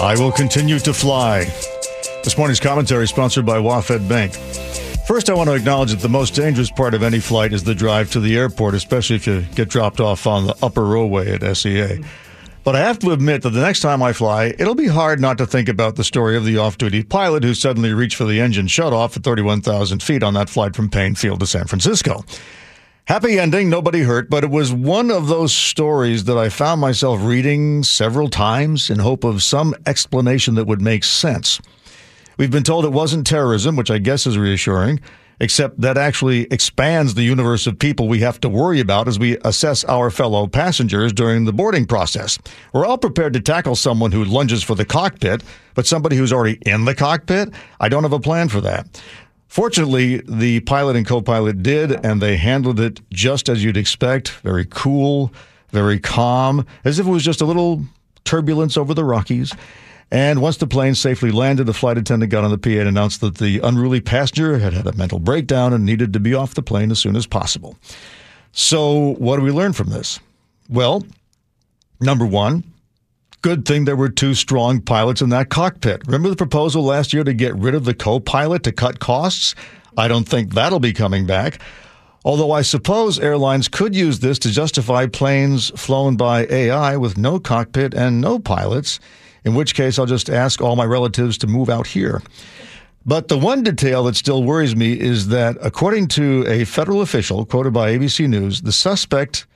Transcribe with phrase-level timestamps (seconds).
[0.00, 1.44] I will continue to fly.
[2.22, 4.34] This morning's commentary sponsored by WaFd Bank.
[5.06, 7.74] First, I want to acknowledge that the most dangerous part of any flight is the
[7.74, 11.56] drive to the airport, especially if you get dropped off on the upper rowway at
[11.56, 12.04] SEA.
[12.62, 15.38] But I have to admit that the next time I fly, it'll be hard not
[15.38, 18.38] to think about the story of the off duty pilot who suddenly reached for the
[18.38, 22.22] engine shutoff at 31,000 feet on that flight from Paine Field to San Francisco.
[23.06, 27.20] Happy ending, nobody hurt, but it was one of those stories that I found myself
[27.22, 31.60] reading several times in hope of some explanation that would make sense.
[32.36, 34.98] We've been told it wasn't terrorism, which I guess is reassuring,
[35.38, 39.38] except that actually expands the universe of people we have to worry about as we
[39.44, 42.40] assess our fellow passengers during the boarding process.
[42.72, 45.44] We're all prepared to tackle someone who lunges for the cockpit,
[45.74, 49.00] but somebody who's already in the cockpit, I don't have a plan for that.
[49.48, 54.30] Fortunately, the pilot and co pilot did, and they handled it just as you'd expect
[54.42, 55.32] very cool,
[55.70, 57.84] very calm, as if it was just a little
[58.24, 59.52] turbulence over the Rockies.
[60.10, 63.20] And once the plane safely landed, the flight attendant got on the PA and announced
[63.22, 66.62] that the unruly passenger had had a mental breakdown and needed to be off the
[66.62, 67.76] plane as soon as possible.
[68.52, 70.20] So, what do we learn from this?
[70.68, 71.04] Well,
[72.00, 72.62] number one,
[73.46, 76.04] good thing there were two strong pilots in that cockpit.
[76.06, 79.54] Remember the proposal last year to get rid of the co pilot to cut costs?
[79.96, 81.60] I don't think that'll be coming back.
[82.24, 87.38] Although I suppose airlines could use this to justify planes flown by AI with no
[87.38, 88.98] cockpit and no pilots,
[89.44, 92.22] in which case I'll just ask all my relatives to move out here.
[93.04, 97.46] But the one detail that still worries me is that, according to a federal official
[97.46, 99.46] quoted by ABC News, the suspect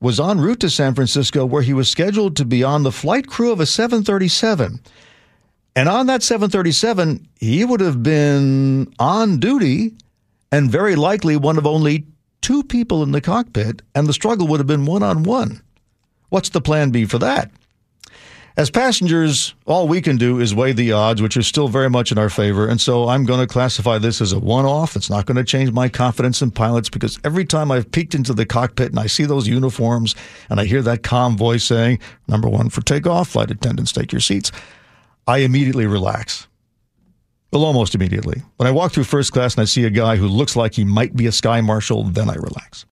[0.00, 3.26] was en route to San Francisco where he was scheduled to be on the flight
[3.26, 4.80] crew of a 737.
[5.74, 9.94] And on that 737, he would have been on duty
[10.50, 12.06] and very likely one of only
[12.40, 15.60] two people in the cockpit, and the struggle would have been one on one.
[16.30, 17.50] What's the plan B for that?
[18.58, 22.10] As passengers, all we can do is weigh the odds, which are still very much
[22.10, 22.66] in our favor.
[22.66, 24.96] And so I'm going to classify this as a one off.
[24.96, 28.34] It's not going to change my confidence in pilots because every time I've peeked into
[28.34, 30.16] the cockpit and I see those uniforms
[30.50, 34.20] and I hear that calm voice saying, number one for takeoff, flight attendants, take your
[34.20, 34.50] seats,
[35.28, 36.48] I immediately relax.
[37.52, 38.42] Well, almost immediately.
[38.56, 40.84] When I walk through first class and I see a guy who looks like he
[40.84, 42.86] might be a sky marshal, then I relax.